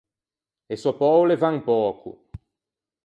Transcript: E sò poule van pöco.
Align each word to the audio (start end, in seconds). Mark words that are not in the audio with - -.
E 0.73 0.75
sò 0.81 0.91
poule 0.99 1.35
van 1.41 1.57
pöco. 1.67 2.11